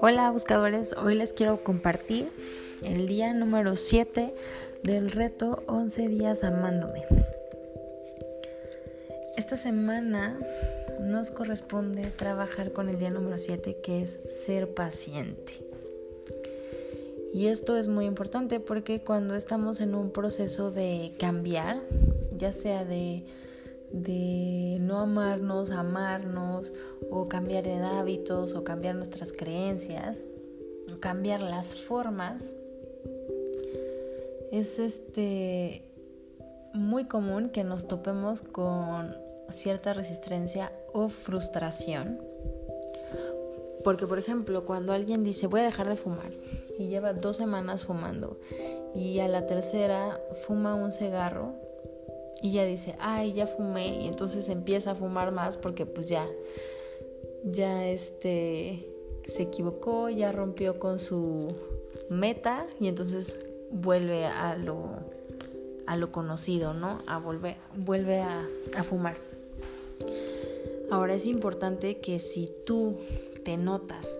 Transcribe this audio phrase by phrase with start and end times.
[0.00, 2.32] Hola buscadores, hoy les quiero compartir
[2.82, 4.34] el día número 7
[4.82, 7.04] del reto 11 días amándome.
[9.36, 10.38] Esta semana
[11.00, 15.52] nos corresponde trabajar con el día número 7 que es ser paciente.
[17.32, 21.80] Y esto es muy importante porque cuando estamos en un proceso de cambiar,
[22.36, 23.24] ya sea de
[23.92, 26.72] de no amarnos, amarnos,
[27.10, 30.26] o cambiar de hábitos, o cambiar nuestras creencias,
[30.92, 32.54] o cambiar las formas,
[34.50, 35.84] es este
[36.72, 39.16] muy común que nos topemos con
[39.50, 42.20] cierta resistencia o frustración.
[43.84, 46.32] Porque, por ejemplo, cuando alguien dice voy a dejar de fumar
[46.78, 48.38] y lleva dos semanas fumando
[48.94, 51.54] y a la tercera fuma un cigarro,
[52.42, 56.26] y ya dice, ay, ya fumé y entonces empieza a fumar más porque pues ya,
[57.44, 58.88] ya este,
[59.26, 61.54] se equivocó, ya rompió con su
[62.08, 63.38] meta y entonces
[63.70, 64.88] vuelve a lo,
[65.86, 67.02] a lo conocido, ¿no?
[67.06, 68.46] A volver, vuelve a,
[68.76, 69.16] a fumar.
[70.90, 72.96] Ahora es importante que si tú
[73.44, 74.18] te notas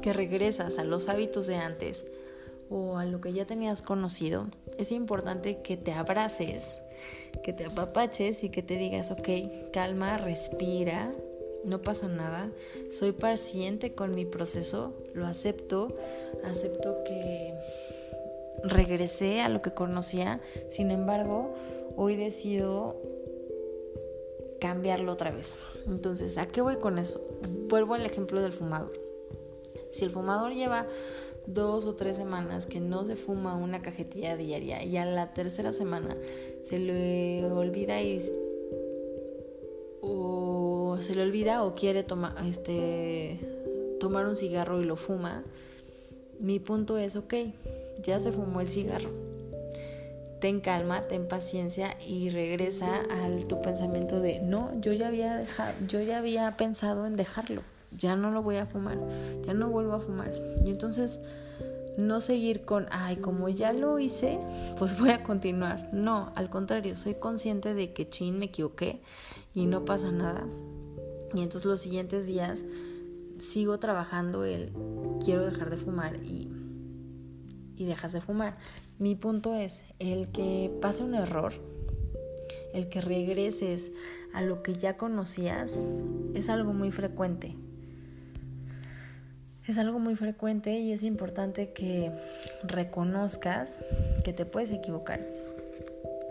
[0.00, 2.06] que regresas a los hábitos de antes,
[2.70, 4.46] o a lo que ya tenías conocido,
[4.78, 6.64] es importante que te abraces,
[7.42, 9.28] que te apapaches y que te digas, ok,
[9.72, 11.12] calma, respira,
[11.64, 12.50] no pasa nada,
[12.90, 15.96] soy paciente con mi proceso, lo acepto,
[16.44, 17.54] acepto que
[18.62, 21.54] regresé a lo que conocía, sin embargo,
[21.96, 22.96] hoy decido
[24.60, 25.56] cambiarlo otra vez.
[25.86, 27.20] Entonces, ¿a qué voy con eso?
[27.68, 28.92] Vuelvo al ejemplo del fumador.
[29.92, 30.86] Si el fumador lleva
[31.48, 35.72] dos o tres semanas que no se fuma una cajetilla diaria y a la tercera
[35.72, 36.14] semana
[36.62, 38.20] se le olvida y
[40.02, 43.40] o se le olvida o quiere tomar este
[43.98, 45.42] tomar un cigarro y lo fuma,
[46.38, 47.34] mi punto es, ok,
[48.02, 49.10] ya se fumó el cigarro.
[50.40, 55.72] Ten calma, ten paciencia y regresa al tu pensamiento de, no, yo ya había dejado,
[55.88, 58.98] yo ya había pensado en dejarlo ya no lo voy a fumar,
[59.42, 60.32] ya no vuelvo a fumar.
[60.64, 61.18] Y entonces
[61.96, 64.38] no seguir con, ay, como ya lo hice,
[64.78, 65.90] pues voy a continuar.
[65.92, 69.00] No, al contrario, soy consciente de que chin me equivoqué
[69.52, 70.46] y no pasa nada.
[71.34, 72.64] Y entonces los siguientes días
[73.38, 74.72] sigo trabajando el
[75.24, 76.48] quiero dejar de fumar y,
[77.76, 78.56] y dejas de fumar.
[78.98, 81.52] Mi punto es el que pase un error,
[82.72, 83.92] el que regreses
[84.32, 85.78] a lo que ya conocías,
[86.34, 87.56] es algo muy frecuente
[89.68, 92.10] es algo muy frecuente y es importante que
[92.62, 93.80] reconozcas
[94.24, 95.20] que te puedes equivocar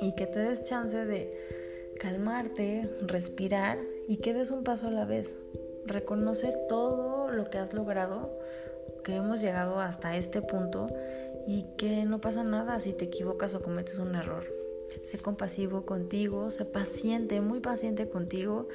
[0.00, 5.04] y que te des chance de calmarte, respirar y que des un paso a la
[5.04, 5.36] vez.
[5.84, 8.30] Reconoce todo lo que has logrado,
[9.04, 10.88] que hemos llegado hasta este punto
[11.46, 14.44] y que no pasa nada si te equivocas o cometes un error.
[15.02, 18.66] Sé compasivo contigo, sé paciente, muy paciente contigo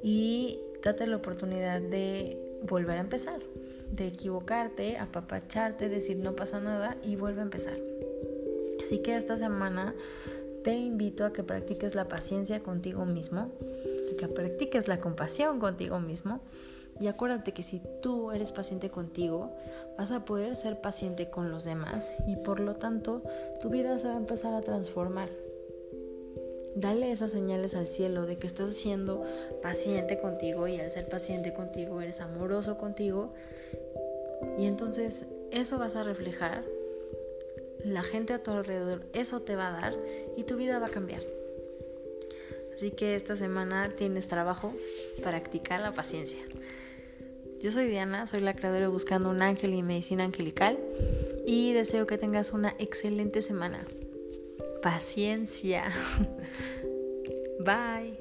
[0.00, 3.49] y date la oportunidad de volver a empezar
[3.90, 7.78] de equivocarte, apapacharte, decir no pasa nada y vuelve a empezar.
[8.82, 9.94] Así que esta semana
[10.64, 13.50] te invito a que practiques la paciencia contigo mismo,
[14.18, 16.40] que practiques la compasión contigo mismo
[17.00, 19.56] y acuérdate que si tú eres paciente contigo,
[19.96, 23.22] vas a poder ser paciente con los demás y por lo tanto
[23.62, 25.30] tu vida se va a empezar a transformar.
[26.80, 29.22] Dale esas señales al cielo de que estás siendo
[29.60, 33.34] paciente contigo y al ser paciente contigo eres amoroso contigo.
[34.56, 36.64] Y entonces eso vas a reflejar,
[37.84, 39.96] la gente a tu alrededor eso te va a dar
[40.38, 41.20] y tu vida va a cambiar.
[42.74, 44.72] Así que esta semana tienes trabajo,
[45.22, 46.40] practicar la paciencia.
[47.60, 50.78] Yo soy Diana, soy la creadora de Buscando un Ángel y Medicina Angelical
[51.44, 53.84] y deseo que tengas una excelente semana
[54.80, 55.84] paciencia.
[57.60, 58.19] Bye.